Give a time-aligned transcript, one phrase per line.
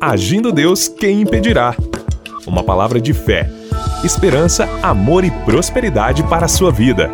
[0.00, 1.76] Agindo Deus, quem impedirá?
[2.46, 3.50] Uma palavra de fé,
[4.02, 7.10] esperança, amor e prosperidade para a sua vida.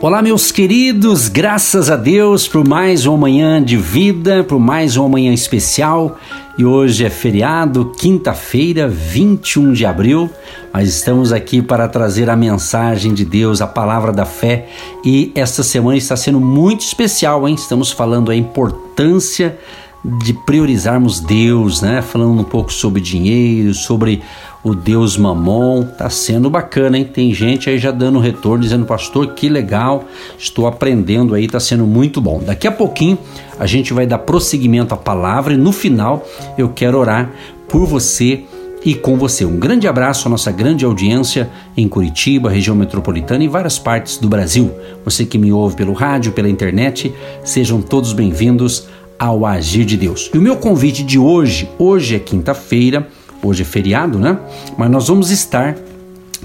[0.00, 5.08] Olá, meus queridos, graças a Deus por mais uma manhã de vida, por mais uma
[5.08, 6.16] manhã especial.
[6.56, 10.30] E hoje é feriado, quinta-feira, 21 de abril.
[10.72, 14.68] Nós estamos aqui para trazer a mensagem de Deus, a palavra da fé.
[15.04, 17.56] E esta semana está sendo muito especial, hein?
[17.56, 19.58] Estamos falando a importância
[20.06, 22.00] de priorizarmos Deus, né?
[22.00, 24.22] Falando um pouco sobre dinheiro, sobre
[24.62, 25.82] o Deus Mamon.
[25.82, 27.04] Tá sendo bacana, hein?
[27.04, 30.04] Tem gente aí já dando retorno, dizendo, pastor, que legal,
[30.38, 32.40] estou aprendendo aí, tá sendo muito bom.
[32.44, 33.18] Daqui a pouquinho
[33.58, 36.24] a gente vai dar prosseguimento à palavra e no final
[36.56, 37.30] eu quero orar
[37.68, 38.44] por você
[38.84, 39.44] e com você.
[39.44, 44.28] Um grande abraço à nossa grande audiência em Curitiba, região metropolitana e várias partes do
[44.28, 44.70] Brasil.
[45.04, 47.12] Você que me ouve pelo rádio, pela internet,
[47.42, 48.86] sejam todos bem-vindos
[49.18, 50.30] ao agir de Deus.
[50.32, 53.08] E o meu convite de hoje, hoje é quinta-feira,
[53.42, 54.38] hoje é feriado, né?
[54.76, 55.76] Mas nós vamos estar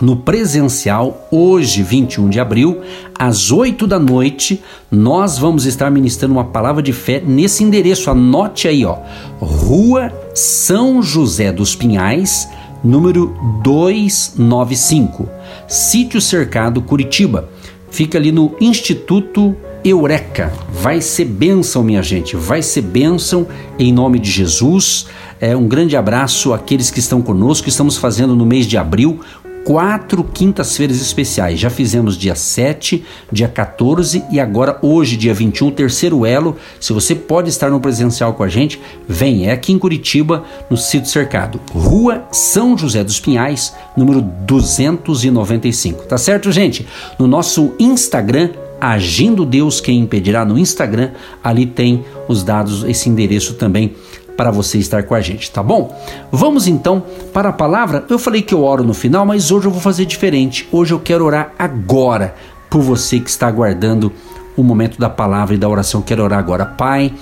[0.01, 2.81] no presencial, hoje, 21 de abril,
[3.17, 8.09] às 8 da noite, nós vamos estar ministrando uma palavra de fé nesse endereço.
[8.09, 8.97] Anote aí, ó.
[9.39, 12.47] Rua São José dos Pinhais,
[12.83, 15.29] número 295,
[15.67, 17.47] Sítio Cercado, Curitiba.
[17.91, 20.51] Fica ali no Instituto Eureka.
[20.69, 23.47] Vai ser bênção, minha gente, vai ser bênção
[23.79, 25.07] em nome de Jesus.
[25.39, 27.67] É, um grande abraço àqueles que estão conosco.
[27.67, 29.19] Estamos fazendo no mês de abril
[29.63, 31.59] quatro quintas-feiras especiais.
[31.59, 36.57] Já fizemos dia 7, dia 14 e agora hoje, dia 21, terceiro elo.
[36.79, 39.47] Se você pode estar no presencial com a gente, vem.
[39.47, 41.59] É aqui em Curitiba, no Sítio Cercado.
[41.71, 46.03] Rua São José dos Pinhais, número 295.
[46.05, 46.87] Tá certo, gente?
[47.17, 48.49] No nosso Instagram,
[48.81, 51.11] Agindo Deus Quem Impedirá no Instagram,
[51.43, 53.93] ali tem os dados, esse endereço também
[54.35, 55.95] para você estar com a gente, tá bom?
[56.31, 58.03] Vamos então para a palavra.
[58.09, 60.67] Eu falei que eu oro no final, mas hoje eu vou fazer diferente.
[60.71, 62.33] Hoje eu quero orar agora
[62.67, 64.11] por você que está aguardando
[64.57, 66.01] o momento da palavra e da oração.
[66.01, 67.13] quero orar agora, Pai,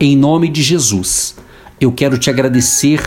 [0.00, 1.36] em nome de Jesus.
[1.78, 3.02] Eu quero te agradecer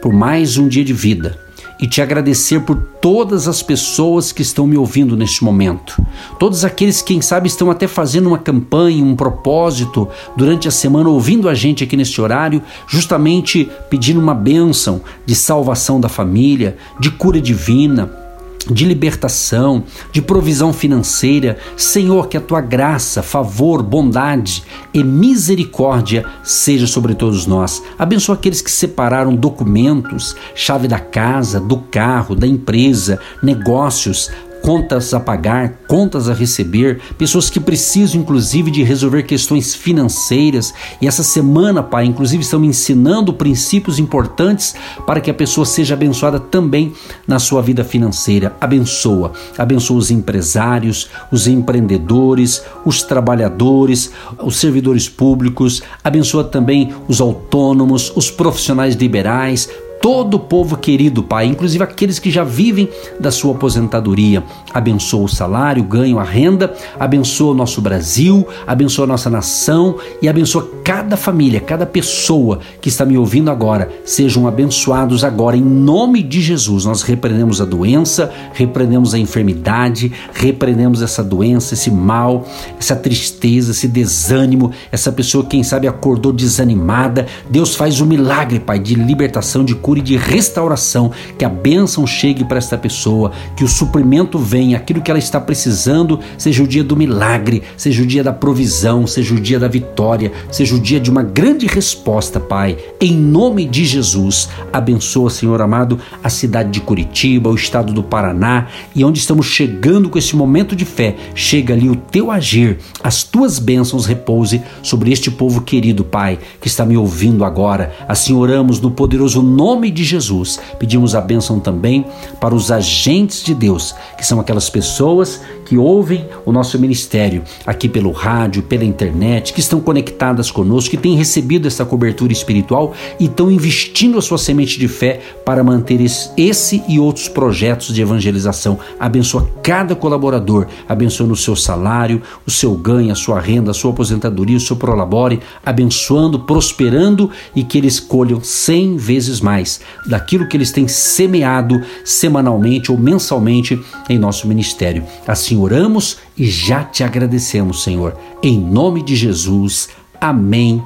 [0.00, 1.47] por mais um dia de vida
[1.80, 6.02] e te agradecer por todas as pessoas que estão me ouvindo neste momento.
[6.38, 11.08] Todos aqueles que, quem sabe, estão até fazendo uma campanha, um propósito durante a semana,
[11.08, 17.10] ouvindo a gente aqui neste horário, justamente pedindo uma bênção de salvação da família, de
[17.10, 18.27] cura divina
[18.72, 21.58] de libertação, de provisão financeira.
[21.76, 24.62] Senhor, que a tua graça, favor, bondade
[24.92, 27.82] e misericórdia seja sobre todos nós.
[27.98, 34.30] Abençoa aqueles que separaram documentos, chave da casa, do carro, da empresa, negócios,
[34.62, 40.74] contas a pagar, contas a receber, pessoas que precisam inclusive de resolver questões financeiras.
[41.00, 44.74] E essa semana, Pai, inclusive estão me ensinando princípios importantes
[45.06, 46.92] para que a pessoa seja abençoada também
[47.26, 48.54] na sua vida financeira.
[48.60, 58.12] Abençoa, abençoa os empresários, os empreendedores, os trabalhadores, os servidores públicos, abençoa também os autônomos,
[58.14, 59.68] os profissionais liberais,
[60.00, 62.88] todo o povo querido, Pai, inclusive aqueles que já vivem
[63.18, 64.42] da sua aposentadoria.
[64.72, 70.28] Abençoa o salário, ganho, a renda, abençoa o nosso Brasil, abençoa a nossa nação e
[70.28, 73.90] abençoa cada família, cada pessoa que está me ouvindo agora.
[74.04, 76.84] Sejam abençoados agora em nome de Jesus.
[76.84, 82.46] Nós repreendemos a doença, repreendemos a enfermidade, repreendemos essa doença, esse mal,
[82.78, 87.26] essa tristeza, esse desânimo, essa pessoa, quem sabe, acordou desanimada.
[87.50, 92.06] Deus faz um milagre, Pai, de libertação, de cura e de restauração, que a bênção
[92.06, 96.66] chegue para esta pessoa, que o suprimento venha, aquilo que ela está precisando, seja o
[96.66, 100.78] dia do milagre, seja o dia da provisão, seja o dia da vitória, seja o
[100.78, 102.76] dia de uma grande resposta, Pai.
[103.00, 108.66] Em nome de Jesus, abençoa, Senhor amado, a cidade de Curitiba, o estado do Paraná
[108.94, 113.22] e onde estamos chegando com esse momento de fé, chega ali o teu agir, as
[113.22, 117.90] tuas bênçãos repouse sobre este povo querido, Pai, que está me ouvindo agora.
[118.06, 122.04] Assim oramos no poderoso nome nome de Jesus, pedimos a bênção também
[122.40, 127.90] para os agentes de Deus, que são aquelas pessoas que ouvem o nosso ministério aqui
[127.90, 133.26] pelo rádio, pela internet, que estão conectadas conosco, que têm recebido essa cobertura espiritual e
[133.26, 138.78] estão investindo a sua semente de fé para manter esse e outros projetos de evangelização.
[138.98, 143.90] Abençoa cada colaborador, abençoa no seu salário, o seu ganho, a sua renda, a sua
[143.90, 150.56] aposentadoria, o seu prolabore, abençoando, prosperando e que eles colham cem vezes mais daquilo que
[150.56, 153.78] eles têm semeado semanalmente ou mensalmente
[154.08, 155.04] em nosso ministério.
[155.26, 158.16] Assim oramos e já te agradecemos, Senhor.
[158.42, 159.88] Em nome de Jesus.
[160.20, 160.82] Amém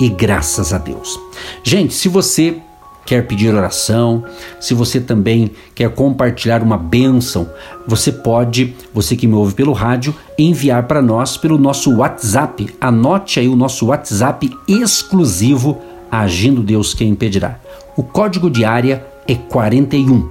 [0.00, 1.18] e graças a Deus.
[1.62, 2.60] Gente, se você
[3.04, 4.24] quer pedir oração,
[4.60, 7.50] se você também quer compartilhar uma bênção,
[7.86, 12.72] você pode, você que me ouve pelo rádio, enviar para nós pelo nosso WhatsApp.
[12.80, 15.80] Anote aí o nosso WhatsApp exclusivo
[16.10, 17.58] Agindo Deus Quem Impedirá.
[17.96, 20.30] O código de área é 41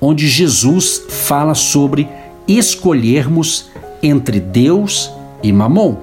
[0.00, 2.08] onde Jesus fala sobre
[2.48, 3.70] escolhermos
[4.02, 5.10] entre Deus
[5.42, 5.96] e Mamon.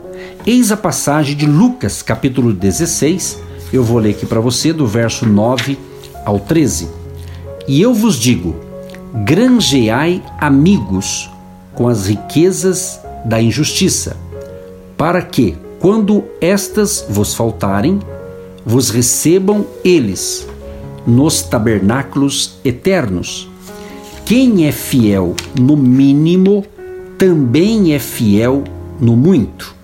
[0.46, 3.42] Eis a passagem de Lucas, capítulo 16.
[3.74, 5.78] Eu vou ler aqui para você do verso 9
[6.26, 6.90] ao 13.
[7.68, 8.56] E eu vos digo:
[9.26, 11.30] granjeai amigos
[11.78, 14.18] com as riquezas da injustiça,
[14.98, 18.00] para que, quando estas vos faltarem,
[18.66, 20.48] vos recebam eles
[21.06, 23.48] nos tabernáculos eternos.
[24.26, 26.66] Quem é fiel no mínimo,
[27.16, 28.64] também é fiel
[29.00, 29.76] no muito.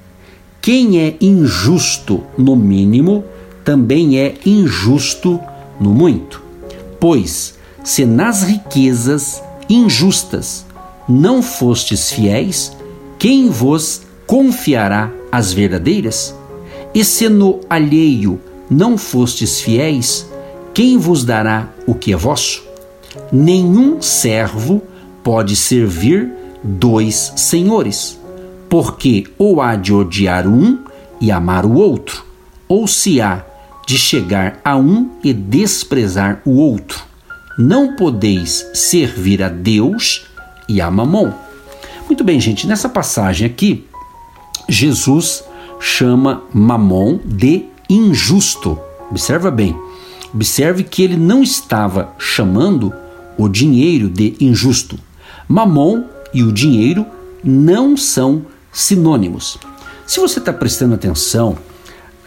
[0.59, 3.23] Quem é injusto no mínimo,
[3.63, 5.39] também é injusto
[5.79, 6.41] no muito.
[6.99, 7.53] Pois,
[7.83, 10.65] se nas riquezas injustas
[11.07, 12.75] não fostes fiéis,
[13.19, 16.35] quem vos confiará as verdadeiras?
[16.93, 18.39] E se no alheio
[18.69, 20.27] não fostes fiéis,
[20.73, 22.63] quem vos dará o que é vosso?
[23.31, 24.81] Nenhum servo
[25.23, 26.31] pode servir
[26.63, 28.19] dois senhores,
[28.69, 30.79] porque ou há de odiar um
[31.19, 32.25] e amar o outro,
[32.67, 33.45] ou se há
[33.85, 37.03] de chegar a um e desprezar o outro.
[37.57, 40.25] Não podeis servir a Deus
[40.67, 41.31] e a Mamon.
[42.07, 43.87] Muito bem, gente, nessa passagem aqui,
[44.67, 45.43] Jesus
[45.79, 48.79] chama Mamon de injusto.
[49.09, 49.75] Observa bem.
[50.33, 52.93] Observe que ele não estava chamando
[53.37, 54.97] o dinheiro de injusto.
[55.47, 57.05] Mamon e o dinheiro
[57.43, 59.57] não são sinônimos.
[60.05, 61.57] Se você está prestando atenção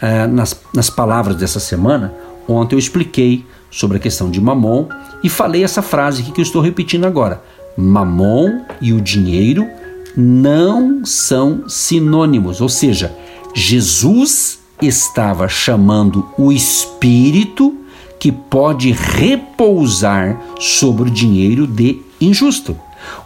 [0.01, 2.13] eh, nas, nas palavras dessa semana,
[2.47, 4.87] ontem eu expliquei sobre a questão de mamon
[5.23, 7.41] e falei essa frase que eu estou repetindo agora.
[7.77, 9.67] Mamon e o dinheiro
[10.15, 13.15] não são sinônimos, ou seja,
[13.53, 17.75] Jesus estava chamando o espírito
[18.19, 22.75] que pode repousar sobre o dinheiro de injusto.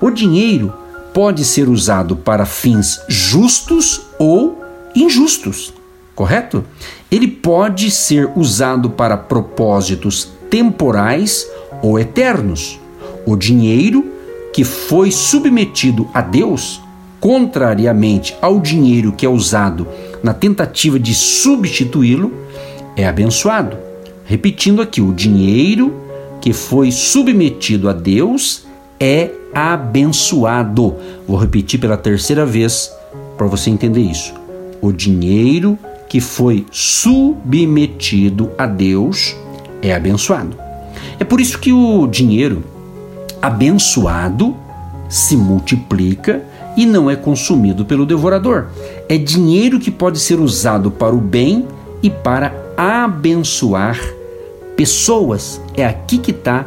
[0.02, 0.74] O dinheiro
[1.14, 4.62] pode ser usado para fins justos ou
[4.96, 5.74] injustos,
[6.14, 6.64] correto?
[7.10, 11.48] Ele pode ser usado para propósitos temporais
[11.82, 12.80] ou eternos.
[13.26, 14.12] O dinheiro
[14.54, 16.82] que foi submetido a Deus,
[17.20, 19.88] contrariamente ao dinheiro que é usado
[20.24, 22.34] na tentativa de substituí-lo,
[22.96, 23.78] é abençoado.
[24.26, 25.94] Repetindo aqui, o dinheiro
[26.42, 28.66] que foi submetido a Deus
[29.00, 30.96] é abençoado.
[31.28, 32.92] Vou repetir pela terceira vez
[33.38, 34.34] para você entender isso.
[34.82, 35.78] O dinheiro
[36.10, 39.36] que foi submetido a Deus
[39.82, 40.58] é abençoado.
[41.20, 42.64] É por isso que o dinheiro
[43.42, 44.56] abençoado
[45.10, 46.44] se multiplica
[46.78, 48.68] e não é consumido pelo devorador.
[49.10, 51.68] É dinheiro que pode ser usado para o bem
[52.02, 54.00] e para abençoar
[54.76, 55.62] pessoas.
[55.76, 56.66] É aqui que está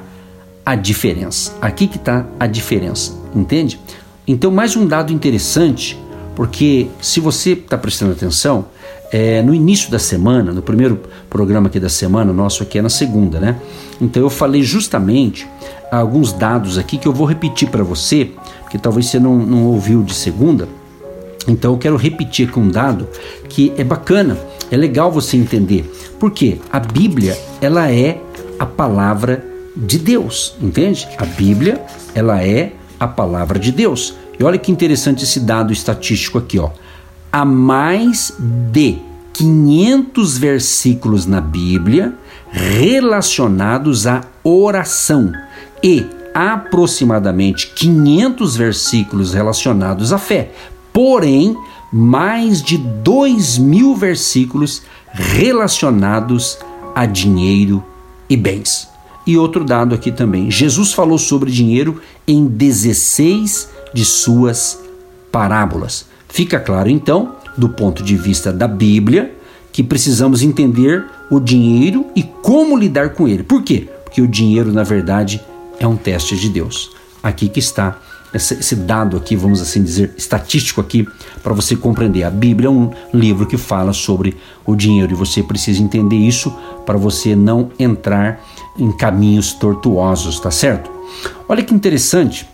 [0.65, 1.57] a diferença.
[1.61, 3.81] Aqui que está a diferença, entende?
[4.27, 5.99] Então, mais um dado interessante,
[6.35, 8.67] porque se você está prestando atenção,
[9.13, 11.01] é, no início da semana, no primeiro
[11.31, 13.61] programa aqui da semana, nosso aqui é na segunda, né?
[14.01, 15.47] Então eu falei justamente
[15.91, 18.33] alguns dados aqui que eu vou repetir para você,
[18.71, 20.69] que talvez você não, não ouviu de segunda.
[21.47, 23.07] Então eu quero repetir aqui um dado
[23.49, 24.37] que é bacana,
[24.71, 25.89] é legal você entender.
[26.19, 28.21] Porque a Bíblia, ela é
[28.59, 29.45] a palavra
[29.77, 31.07] de Deus, entende?
[31.19, 31.81] A Bíblia,
[32.15, 34.15] ela é a palavra de Deus.
[34.39, 36.71] E olha que interessante esse dado estatístico aqui, ó.
[37.31, 38.33] Há mais
[38.73, 38.99] de
[39.33, 42.15] 500 versículos na Bíblia
[42.51, 45.33] relacionados à oração
[45.83, 50.53] e aproximadamente 500 versículos relacionados à fé.
[50.93, 51.57] Porém,
[51.93, 56.59] mais de 2 mil versículos relacionados
[56.95, 57.85] a dinheiro
[58.29, 58.89] e bens.
[59.27, 64.79] E outro dado aqui também: Jesus falou sobre dinheiro em 16 de suas
[65.33, 66.07] parábolas.
[66.29, 69.35] Fica claro então, do ponto de vista da Bíblia,
[69.73, 73.43] que precisamos entender o dinheiro e como lidar com ele.
[73.43, 73.89] Por quê?
[74.05, 75.41] Porque o dinheiro, na verdade,
[75.79, 76.91] é um teste de Deus.
[77.23, 77.99] Aqui que está
[78.35, 81.07] esse dado aqui, vamos assim dizer, estatístico aqui,
[81.43, 82.25] para você compreender.
[82.25, 84.37] A Bíblia é um livro que fala sobre
[84.67, 86.53] o dinheiro e você precisa entender isso
[86.85, 88.41] para você não entrar
[88.77, 90.91] em caminhos tortuosos, tá certo?
[91.49, 92.49] Olha que interessante,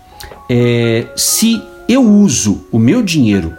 [0.53, 3.55] é, se eu uso o meu dinheiro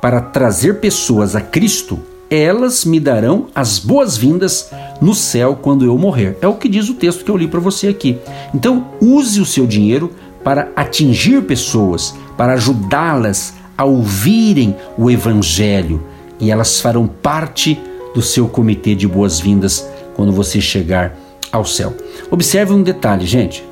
[0.00, 1.98] para trazer pessoas a Cristo,
[2.30, 6.38] elas me darão as boas-vindas no céu quando eu morrer.
[6.40, 8.16] É o que diz o texto que eu li para você aqui.
[8.54, 10.12] Então, use o seu dinheiro
[10.44, 16.00] para atingir pessoas, para ajudá-las a ouvirem o Evangelho
[16.38, 17.76] e elas farão parte
[18.14, 19.84] do seu comitê de boas-vindas
[20.14, 21.16] quando você chegar
[21.50, 21.92] ao céu.
[22.30, 23.64] Observe um detalhe, gente.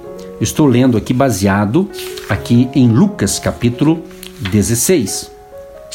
[0.44, 1.88] Estou lendo aqui baseado
[2.28, 4.02] aqui em Lucas capítulo
[4.50, 5.30] 16,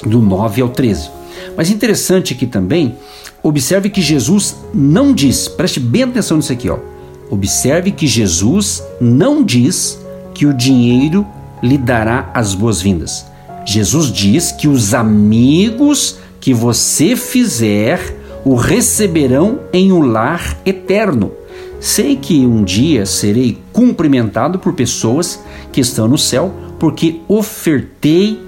[0.08, 1.12] do 9 ao 13.
[1.56, 2.96] Mas interessante aqui também,
[3.44, 6.80] observe que Jesus não diz, preste bem atenção nisso aqui, ó.
[7.30, 10.00] Observe que Jesus não diz
[10.34, 11.28] que o dinheiro
[11.62, 13.28] lhe dará as boas-vindas.
[13.68, 21.39] Jesus diz que os amigos que você fizer o receberão em um lar eterno.
[21.80, 28.40] Sei que um dia serei cumprimentado por pessoas que estão no céu, porque ofertei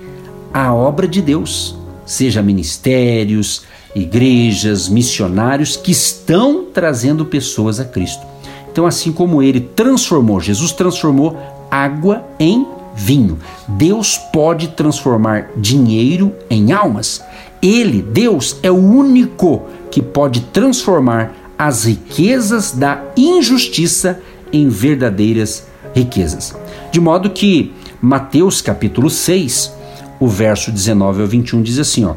[0.54, 3.64] a obra de Deus, seja ministérios,
[3.96, 8.26] igrejas, missionários que estão trazendo pessoas a Cristo.
[8.70, 11.38] Então, assim como ele transformou, Jesus transformou
[11.70, 13.40] água em vinho.
[13.68, 17.22] Deus pode transformar dinheiro em almas.
[17.62, 24.20] Ele, Deus, é o único que pode transformar as riquezas da injustiça
[24.52, 26.56] em verdadeiras riquezas.
[26.92, 29.72] De modo que Mateus capítulo 6,
[30.20, 32.16] o verso 19 ao 21 diz assim, ó: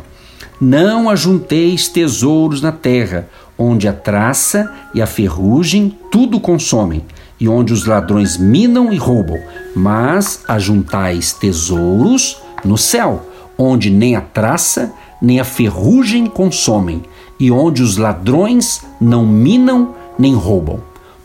[0.58, 7.04] Não ajunteis tesouros na terra, onde a traça e a ferrugem tudo consomem,
[7.38, 9.38] e onde os ladrões minam e roubam,
[9.76, 17.02] mas ajuntais tesouros no céu, onde nem a traça nem a ferrugem consomem,
[17.38, 20.80] e onde os ladrões não minam nem roubam.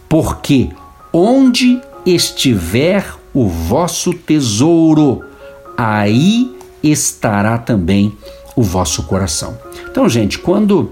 [0.07, 0.69] Porque
[1.13, 5.23] onde estiver o vosso tesouro,
[5.77, 8.17] aí estará também
[8.55, 9.57] o vosso coração.
[9.89, 10.91] Então, gente, quando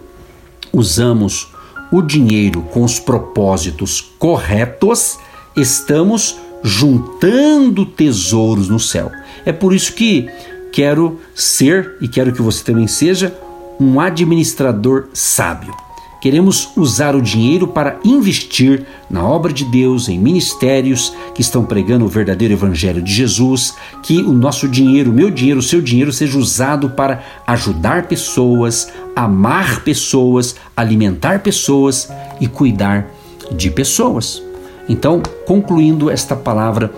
[0.72, 1.48] usamos
[1.92, 5.18] o dinheiro com os propósitos corretos,
[5.56, 9.12] estamos juntando tesouros no céu.
[9.46, 10.30] É por isso que
[10.72, 13.36] quero ser e quero que você também seja
[13.80, 15.74] um administrador sábio.
[16.20, 22.06] Queremos usar o dinheiro para investir na obra de Deus, em ministérios que estão pregando
[22.06, 26.12] o verdadeiro evangelho de Jesus, que o nosso dinheiro, o meu dinheiro, o seu dinheiro
[26.12, 32.10] seja usado para ajudar pessoas, amar pessoas, alimentar pessoas
[32.42, 33.08] e cuidar
[33.52, 34.42] de pessoas.
[34.90, 36.92] Então, concluindo esta palavra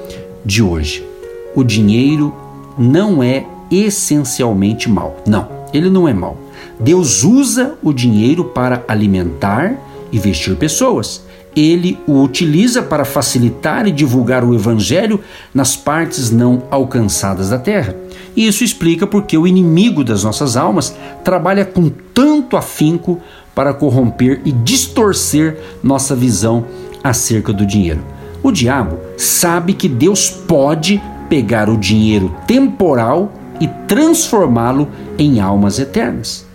[0.46, 1.06] de hoje,
[1.54, 2.34] o dinheiro
[2.78, 5.22] não é essencialmente mal.
[5.28, 6.38] Não, ele não é mal.
[6.80, 9.76] Deus usa o dinheiro para alimentar
[10.12, 11.24] e vestir pessoas.
[11.56, 15.20] Ele o utiliza para facilitar e divulgar o evangelho
[15.54, 17.96] nas partes não alcançadas da terra.
[18.36, 23.20] E isso explica porque o inimigo das nossas almas trabalha com tanto afinco
[23.56, 26.66] para corromper e distorcer nossa visão
[27.04, 28.02] acerca do dinheiro.
[28.42, 34.88] O diabo sabe que Deus pode pegar o dinheiro temporal e transformá-lo
[35.18, 36.49] em almas eternas.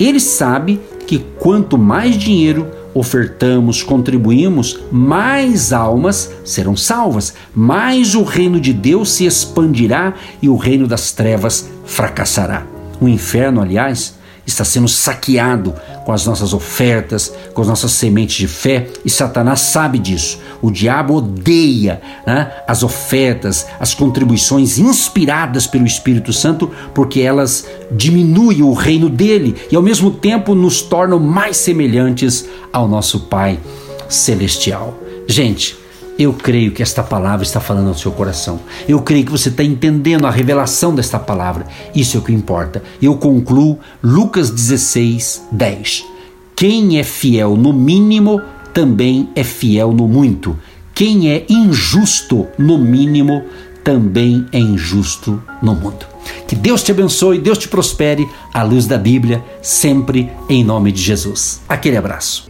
[0.00, 8.58] Ele sabe que quanto mais dinheiro ofertamos, contribuímos, mais almas serão salvas, mais o reino
[8.58, 12.66] de Deus se expandirá e o reino das trevas fracassará.
[13.00, 18.48] O inferno, aliás, está sendo saqueado com as nossas ofertas, com as nossas sementes de
[18.48, 20.38] fé, e Satanás sabe disso.
[20.62, 28.62] O diabo odeia né, as ofertas, as contribuições inspiradas pelo Espírito Santo, porque elas diminuem
[28.62, 33.58] o reino dele e ao mesmo tempo nos tornam mais semelhantes ao nosso Pai
[34.08, 34.98] celestial.
[35.26, 35.79] Gente,
[36.20, 38.60] eu creio que esta palavra está falando ao seu coração.
[38.86, 41.66] Eu creio que você está entendendo a revelação desta palavra.
[41.94, 42.82] Isso é o que importa.
[43.00, 46.04] Eu concluo Lucas 16, 10.
[46.54, 48.38] Quem é fiel no mínimo
[48.74, 50.58] também é fiel no muito.
[50.94, 53.42] Quem é injusto no mínimo
[53.82, 56.04] também é injusto no mundo.
[56.46, 61.00] Que Deus te abençoe, Deus te prospere, à luz da Bíblia, sempre em nome de
[61.00, 61.62] Jesus.
[61.66, 62.49] Aquele abraço.